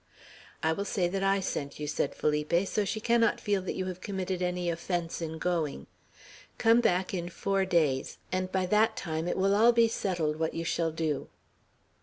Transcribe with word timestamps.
"I 0.63 0.73
will 0.73 0.83
say 0.83 1.07
that 1.07 1.21
I 1.21 1.39
sent 1.41 1.79
you," 1.79 1.85
said 1.85 2.15
Felipe, 2.15 2.65
"so 2.67 2.85
she 2.85 2.99
cannot 2.99 3.39
feel 3.39 3.61
that 3.61 3.75
you 3.75 3.85
have 3.85 4.01
committed 4.01 4.41
any 4.41 4.67
offence 4.67 5.21
in 5.21 5.37
going. 5.37 5.85
Come 6.57 6.81
back 6.81 7.13
in 7.13 7.29
four 7.29 7.65
days, 7.65 8.17
and 8.31 8.51
by 8.51 8.65
that 8.65 8.97
time 8.97 9.27
it 9.27 9.37
will 9.37 9.71
be 9.73 9.83
all 9.83 9.89
settled 9.89 10.37
what 10.37 10.55
you 10.55 10.63
shall 10.65 10.91
do." 10.91 11.29